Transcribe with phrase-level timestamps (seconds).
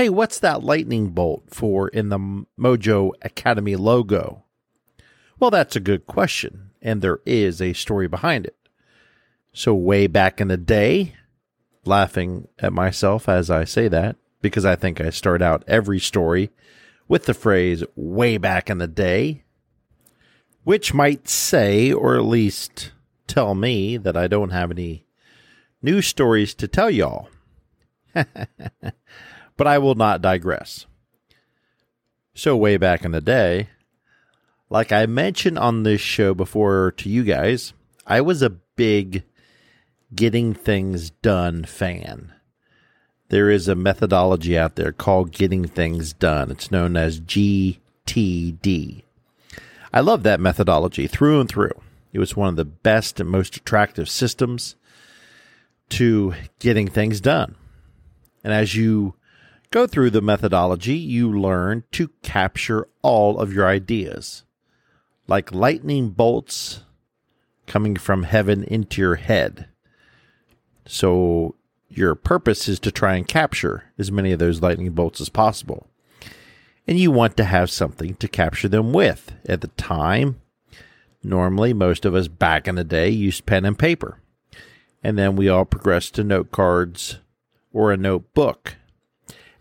[0.00, 2.18] hey, what's that lightning bolt for in the
[2.58, 4.44] Mojo Academy logo?
[5.38, 8.56] Well, that's a good question, and there is a story behind it.
[9.52, 11.16] So, way back in the day,
[11.84, 16.48] laughing at myself as I say that, because I think I start out every story
[17.06, 19.44] with the phrase way back in the day,
[20.64, 22.92] which might say, or at least
[23.26, 25.04] tell me, that I don't have any
[25.82, 27.28] new stories to tell y'all.
[29.60, 30.86] but I will not digress.
[32.34, 33.68] So, way back in the day,
[34.70, 37.74] like I mentioned on this show before to you guys,
[38.06, 39.22] I was a big
[40.14, 42.32] getting things done fan.
[43.28, 46.50] There is a methodology out there called getting things done.
[46.50, 49.02] It's known as GTD.
[49.92, 51.78] I love that methodology through and through.
[52.14, 54.76] It was one of the best and most attractive systems
[55.90, 57.56] to getting things done.
[58.42, 59.16] And as you
[59.70, 64.44] go through the methodology, you learn to capture all of your ideas.
[65.26, 66.82] Like lightning bolts
[67.66, 69.68] coming from heaven into your head.
[70.86, 71.54] So,
[71.88, 75.88] your purpose is to try and capture as many of those lightning bolts as possible.
[76.86, 79.32] And you want to have something to capture them with.
[79.48, 80.40] At the time,
[81.22, 84.20] normally most of us back in the day used pen and paper.
[85.02, 87.18] And then we all progressed to note cards
[87.72, 88.76] or a notebook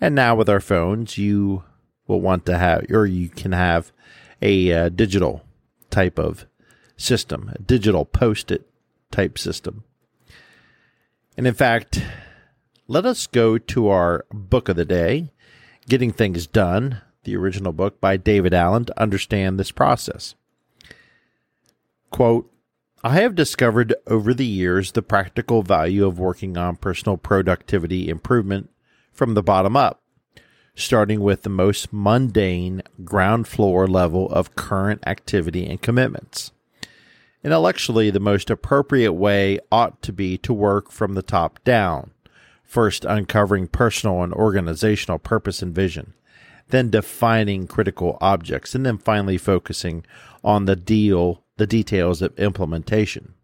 [0.00, 1.64] and now with our phones, you
[2.06, 3.92] will want to have, or you can have
[4.40, 5.44] a uh, digital
[5.90, 6.46] type of
[6.96, 8.68] system, a digital post it
[9.10, 9.84] type system.
[11.36, 12.02] And in fact,
[12.86, 15.30] let us go to our book of the day,
[15.88, 20.34] Getting Things Done, the original book by David Allen, to understand this process.
[22.10, 22.50] Quote,
[23.04, 28.70] I have discovered over the years the practical value of working on personal productivity improvement
[29.18, 30.00] from the bottom up,
[30.76, 36.52] starting with the most mundane ground floor level of current activity and commitments.
[37.42, 42.12] Intellectually, the most appropriate way ought to be to work from the top down,
[42.62, 46.14] first uncovering personal and organizational purpose and vision,
[46.68, 50.06] then defining critical objects, and then finally focusing
[50.44, 53.34] on the deal, the details of implementation.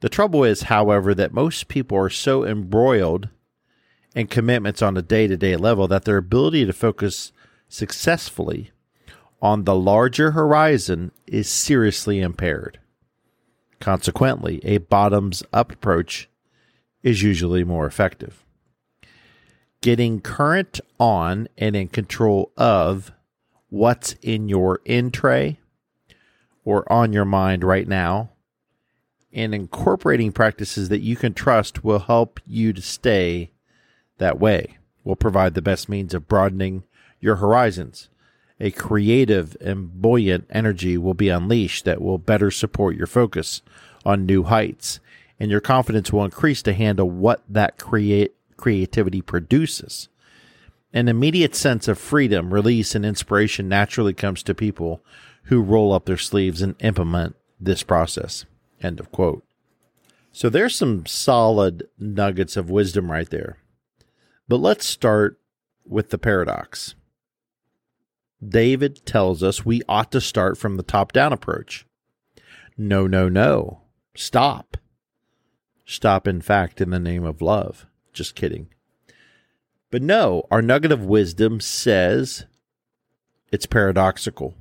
[0.00, 3.30] The trouble is, however, that most people are so embroiled
[4.14, 7.32] and commitments on a day to day level that their ability to focus
[7.68, 8.70] successfully
[9.40, 12.78] on the larger horizon is seriously impaired.
[13.78, 16.28] Consequently, a bottoms up approach
[17.02, 18.44] is usually more effective.
[19.80, 23.12] Getting current on and in control of
[23.70, 25.60] what's in your in tray
[26.64, 28.30] or on your mind right now
[29.32, 33.52] and incorporating practices that you can trust will help you to stay
[34.20, 36.84] that way will provide the best means of broadening
[37.18, 38.08] your horizons.
[38.60, 43.62] A creative and buoyant energy will be unleashed that will better support your focus
[44.04, 45.00] on new heights,
[45.38, 50.08] and your confidence will increase to handle what that create creativity produces.
[50.92, 55.02] An immediate sense of freedom, release, and inspiration naturally comes to people
[55.44, 58.44] who roll up their sleeves and implement this process.
[58.82, 59.44] End of quote.
[60.32, 63.56] So there's some solid nuggets of wisdom right there.
[64.50, 65.38] But let's start
[65.86, 66.96] with the paradox.
[68.44, 71.86] David tells us we ought to start from the top down approach.
[72.76, 73.82] No, no, no.
[74.16, 74.76] Stop.
[75.86, 77.86] Stop, in fact, in the name of love.
[78.12, 78.66] Just kidding.
[79.88, 82.46] But no, our nugget of wisdom says
[83.52, 84.56] it's paradoxical.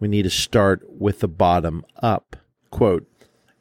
[0.00, 2.34] We need to start with the bottom up.
[2.70, 3.06] Quote,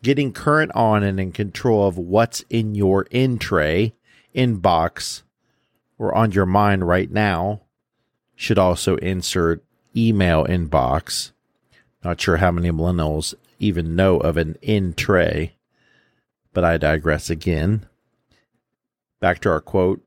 [0.02, 3.94] getting current on and in control of what's in your in tray
[4.38, 5.24] inbox
[5.98, 7.62] or on your mind right now
[8.36, 9.64] should also insert
[9.96, 11.32] email inbox.
[12.04, 15.56] Not sure how many millennials even know of an in tray,
[16.54, 17.88] but I digress again.
[19.20, 20.04] Back to our quote.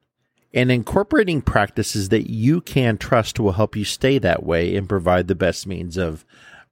[0.52, 5.28] And incorporating practices that you can trust will help you stay that way and provide
[5.28, 6.24] the best means of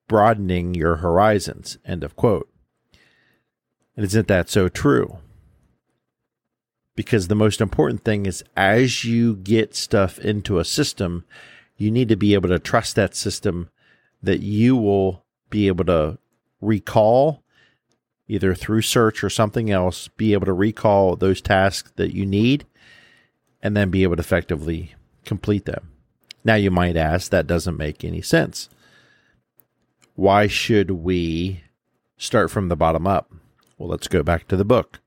[0.09, 1.79] broadening your horizons.
[1.85, 2.49] End of quote.
[3.97, 5.19] And isn't that so true?
[6.99, 11.25] Because the most important thing is as you get stuff into a system,
[11.79, 13.71] You need to be able to trust that system
[14.21, 16.19] that you will be able to
[16.61, 17.45] recall
[18.27, 22.67] either through search or something else, be able to recall those tasks that you need
[23.63, 25.93] and then be able to effectively complete them.
[26.45, 28.69] Now, you might ask, that doesn't make any sense.
[30.15, 31.63] Why should we
[32.17, 33.33] start from the bottom up?
[33.79, 34.99] Well, let's go back to the book.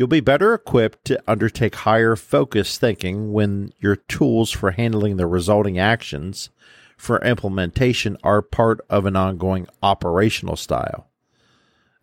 [0.00, 5.26] You'll be better equipped to undertake higher focus thinking when your tools for handling the
[5.26, 6.48] resulting actions
[6.96, 11.10] for implementation are part of an ongoing operational style.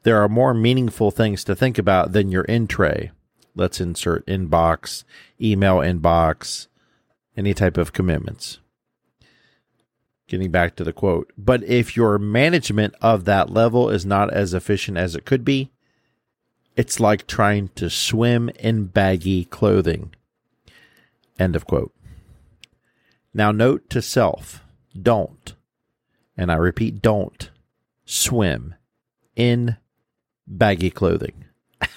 [0.03, 3.09] There are more meaningful things to think about than your in tray.
[3.55, 5.03] Let's insert inbox,
[5.41, 6.67] email inbox,
[7.35, 8.59] any type of commitments.
[10.27, 11.33] Getting back to the quote.
[11.35, 15.71] But if your management of that level is not as efficient as it could be,
[16.77, 20.13] it's like trying to swim in baggy clothing.
[21.39, 21.91] End of quote.
[23.33, 24.63] Now, note to self
[24.99, 25.55] don't,
[26.37, 27.49] and I repeat, don't
[28.05, 28.75] swim
[29.35, 29.77] in
[30.45, 31.45] baggy clothing.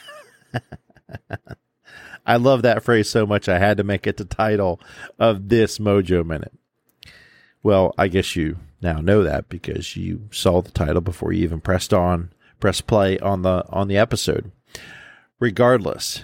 [2.26, 4.80] I love that phrase so much I had to make it the title
[5.18, 6.52] of this Mojo Minute.
[7.62, 11.60] Well, I guess you now know that because you saw the title before you even
[11.60, 14.52] pressed on press play on the on the episode.
[15.40, 16.22] Regardless,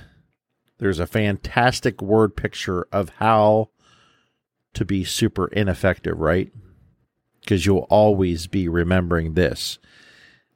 [0.76, 3.70] there's a fantastic word picture of how
[4.74, 6.52] to be super ineffective, right?
[7.40, 9.78] Because you'll always be remembering this.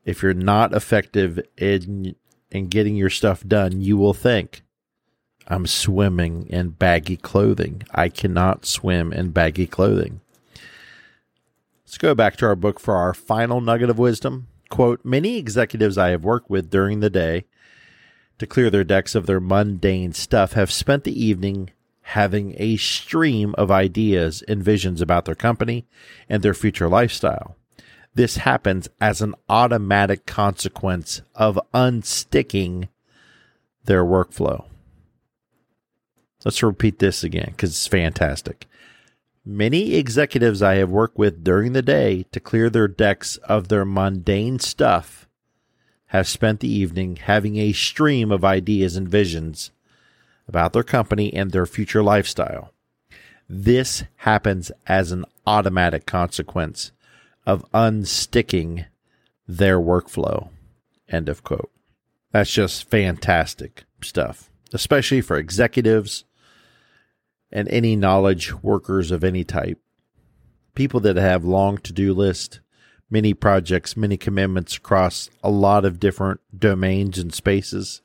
[0.05, 2.15] If you're not effective in
[2.51, 4.63] in getting your stuff done, you will think,
[5.47, 7.85] I'm swimming in baggy clothing.
[7.95, 10.21] I cannot swim in baggy clothing.
[11.85, 14.49] Let's go back to our book for our final nugget of wisdom.
[14.69, 17.47] Quote Many executives I have worked with during the day
[18.41, 21.69] to clear their decks of their mundane stuff have spent the evening
[22.01, 25.87] having a stream of ideas and visions about their company
[26.27, 27.55] and their future lifestyle.
[28.15, 32.89] This happens as an automatic consequence of unsticking
[33.85, 34.65] their workflow.
[36.43, 38.67] Let's repeat this again because it's fantastic.
[39.45, 43.85] Many executives I have worked with during the day to clear their decks of their
[43.85, 45.29] mundane stuff
[46.11, 49.71] have spent the evening having a stream of ideas and visions
[50.49, 52.75] about their company and their future lifestyle.
[53.49, 56.91] This happens as an automatic consequence
[57.47, 58.87] of unsticking
[59.47, 60.49] their workflow.
[61.09, 61.71] End of quote.
[62.33, 66.25] That's just fantastic stuff, especially for executives
[67.53, 69.79] and any knowledge workers of any type.
[70.75, 72.59] People that have long to do lists,
[73.11, 78.01] many projects, many commitments across a lot of different domains and spaces.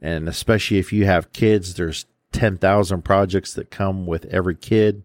[0.00, 5.02] And especially if you have kids, there's 10,000 projects that come with every kid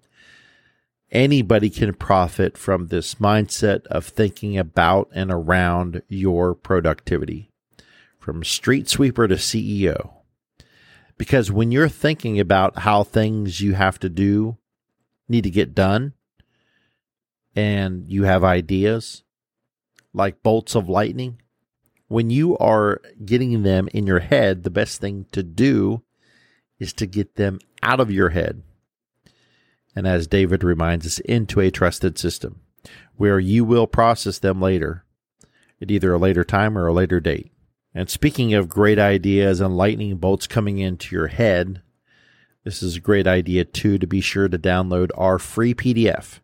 [1.11, 7.49] anybody can profit from this mindset of thinking about and around your productivity
[8.17, 10.13] from street sweeper to CEO.
[11.17, 14.57] Because when you're thinking about how things you have to do
[15.27, 16.13] need to get done
[17.55, 19.23] and you have ideas
[20.13, 21.41] like bolts of lightning,
[22.07, 26.03] when you are getting them in your head, the best thing to do
[26.79, 28.63] is to get them out of your head
[29.95, 32.61] and as David reminds us, into a trusted system
[33.15, 35.05] where you will process them later
[35.81, 37.51] at either a later time or a later date.
[37.93, 41.81] And speaking of great ideas and lightning bolts coming into your head,
[42.63, 46.39] this is a great idea too to be sure to download our free PDF,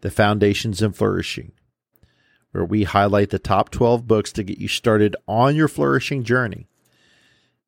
[0.00, 1.52] The Foundations in Flourishing,
[2.52, 6.68] where we highlight the top 12 books to get you started on your flourishing journey.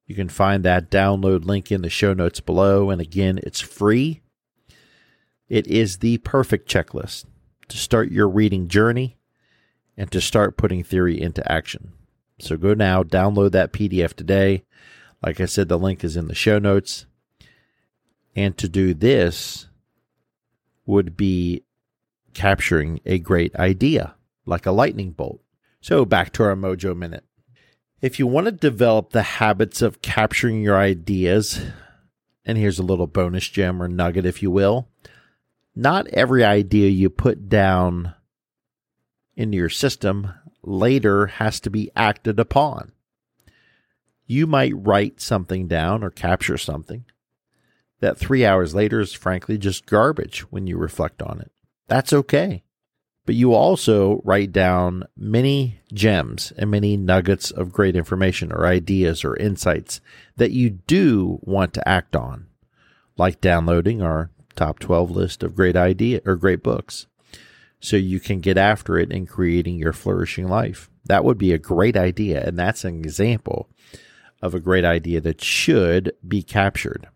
[0.07, 2.91] You can find that download link in the show notes below.
[2.91, 4.23] And again, it's free
[5.53, 7.27] it is the perfect checklist
[7.69, 9.19] to start your reading journey
[9.99, 11.93] and to start putting theory into action.
[12.39, 14.65] So go now, download that PDF today.
[15.23, 17.05] Like I said, the link is in the show notes.
[18.35, 19.67] And to do this
[20.87, 21.65] would be
[22.35, 24.15] capturing a great idea,
[24.47, 25.41] like a lightning bolt.
[25.81, 27.25] So back to our Mojo Minute.
[28.01, 31.61] If you want to develop the habits of capturing your ideas,
[32.45, 34.89] and here's a little bonus gem or nugget, if you will
[35.75, 38.15] not every idea you put down
[39.37, 42.93] into your system later has to be acted upon.
[44.27, 47.05] You might write something down or capture something
[48.01, 51.53] that three hours later is frankly just garbage when you reflect on it.
[51.89, 52.62] That's okay.
[53.25, 59.25] But you also write down many gems and many nuggets of great information or ideas
[59.25, 60.01] or insights
[60.37, 62.47] that you do want to act on,
[63.17, 67.07] like downloading our top 12 list of great idea or great books
[67.79, 70.91] so you can get after it in creating your flourishing life.
[71.05, 72.43] That would be a great idea.
[72.45, 73.69] And that's an example
[74.41, 77.09] of a great idea that should be captured.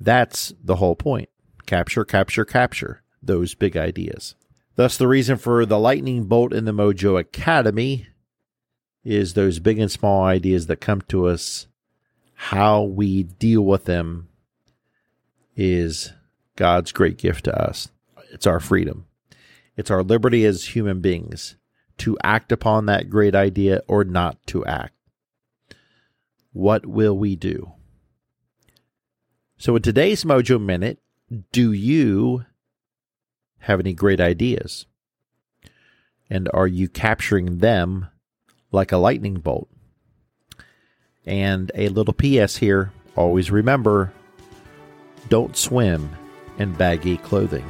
[0.00, 1.28] That's the whole point.
[1.66, 4.34] Capture, capture, capture those big ideas.
[4.76, 8.06] Thus, the reason for the lightning bolt in the Mojo Academy
[9.04, 11.66] is those big and small ideas that come to us.
[12.34, 14.28] How we deal with them
[15.56, 16.12] is
[16.56, 17.88] God's great gift to us.
[18.32, 19.06] It's our freedom.
[19.76, 21.56] It's our liberty as human beings
[21.98, 24.92] to act upon that great idea or not to act.
[26.52, 27.72] What will we do?
[29.58, 30.98] So, in today's Mojo Minute,
[31.52, 32.44] do you
[33.66, 34.86] have any great ideas?
[36.30, 38.06] And are you capturing them
[38.72, 39.68] like a lightning bolt?
[41.24, 44.12] And a little PS here always remember
[45.28, 46.10] don't swim
[46.58, 47.64] in baggy clothing.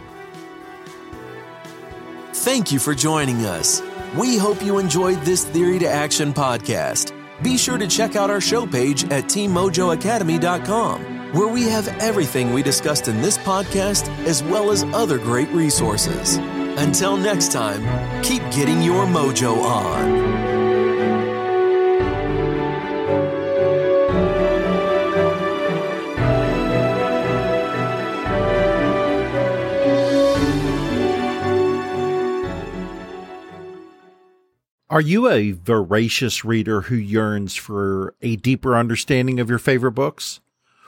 [2.33, 3.83] Thank you for joining us.
[4.17, 7.13] We hope you enjoyed this Theory to Action podcast.
[7.43, 12.63] Be sure to check out our show page at teammojoacademy.com, where we have everything we
[12.63, 16.37] discussed in this podcast as well as other great resources.
[16.79, 17.83] Until next time,
[18.23, 20.47] keep getting your mojo on.
[34.89, 40.41] Are you a voracious reader who yearns for a deeper understanding of your favorite books?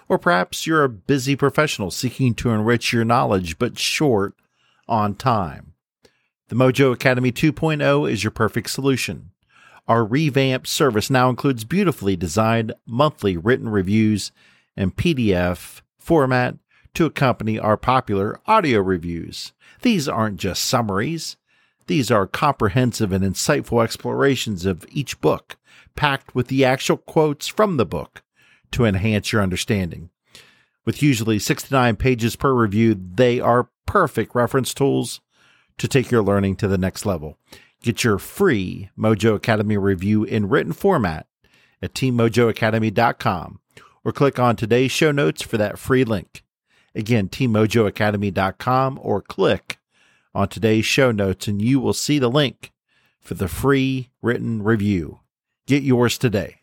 [0.08, 4.34] Or perhaps you're a busy professional seeking to enrich your knowledge but short
[4.88, 5.74] on time.
[6.48, 9.30] The Mojo Academy 2.0 is your perfect solution.
[9.86, 14.32] Our revamped service now includes beautifully designed monthly written reviews
[14.76, 16.56] in PDF format
[16.94, 19.52] to accompany our popular audio reviews.
[19.82, 21.36] These aren't just summaries.
[21.86, 25.56] These are comprehensive and insightful explorations of each book,
[25.96, 28.22] packed with the actual quotes from the book
[28.72, 30.10] to enhance your understanding.
[30.84, 35.20] With usually 69 pages per review, they are perfect reference tools
[35.78, 37.38] to take your learning to the next level.
[37.82, 41.26] Get your free Mojo Academy review in written format
[41.82, 43.60] at teammojoacademy.com
[44.04, 46.42] or click on today's show notes for that free link.
[46.94, 49.78] Again, teammojoacademy.com or click
[50.34, 52.72] on today's show notes, and you will see the link
[53.20, 55.20] for the free written review.
[55.66, 56.57] Get yours today.